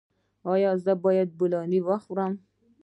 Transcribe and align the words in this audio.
ایا 0.53 0.71
زه 0.83 0.93
باید 1.03 1.29
بولاني 1.39 1.79
وخورم؟ 1.87 2.33